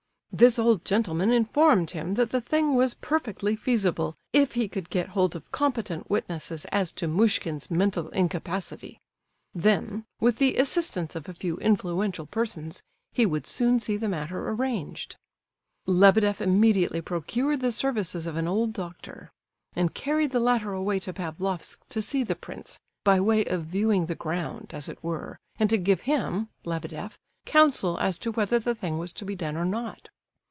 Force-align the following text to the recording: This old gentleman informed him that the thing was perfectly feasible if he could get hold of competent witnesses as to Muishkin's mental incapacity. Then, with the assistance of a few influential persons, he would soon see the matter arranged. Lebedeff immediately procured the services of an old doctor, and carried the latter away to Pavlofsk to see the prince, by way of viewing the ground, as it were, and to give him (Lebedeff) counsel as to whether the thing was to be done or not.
This 0.33 0.57
old 0.57 0.85
gentleman 0.85 1.33
informed 1.33 1.91
him 1.91 2.13
that 2.13 2.29
the 2.29 2.39
thing 2.39 2.73
was 2.73 2.93
perfectly 2.93 3.53
feasible 3.57 4.15
if 4.31 4.53
he 4.53 4.69
could 4.69 4.89
get 4.89 5.09
hold 5.09 5.35
of 5.35 5.51
competent 5.51 6.09
witnesses 6.09 6.63
as 6.71 6.93
to 6.93 7.07
Muishkin's 7.09 7.69
mental 7.69 8.07
incapacity. 8.11 9.01
Then, 9.53 10.05
with 10.21 10.37
the 10.37 10.55
assistance 10.55 11.17
of 11.17 11.27
a 11.27 11.33
few 11.33 11.57
influential 11.57 12.25
persons, 12.25 12.81
he 13.11 13.25
would 13.25 13.45
soon 13.45 13.81
see 13.81 13.97
the 13.97 14.07
matter 14.07 14.49
arranged. 14.51 15.17
Lebedeff 15.85 16.39
immediately 16.39 17.01
procured 17.01 17.59
the 17.59 17.69
services 17.71 18.25
of 18.25 18.37
an 18.37 18.47
old 18.47 18.71
doctor, 18.71 19.31
and 19.75 19.93
carried 19.93 20.31
the 20.31 20.39
latter 20.39 20.71
away 20.71 20.97
to 21.01 21.11
Pavlofsk 21.11 21.81
to 21.89 22.01
see 22.01 22.23
the 22.23 22.35
prince, 22.37 22.79
by 23.03 23.19
way 23.19 23.43
of 23.43 23.65
viewing 23.65 24.05
the 24.05 24.15
ground, 24.15 24.67
as 24.71 24.87
it 24.87 25.03
were, 25.03 25.37
and 25.59 25.69
to 25.69 25.77
give 25.77 25.99
him 26.07 26.47
(Lebedeff) 26.63 27.17
counsel 27.45 27.99
as 27.99 28.17
to 28.19 28.31
whether 28.31 28.59
the 28.59 28.73
thing 28.73 28.97
was 28.97 29.11
to 29.11 29.25
be 29.25 29.35
done 29.35 29.57
or 29.57 29.65
not. 29.65 30.07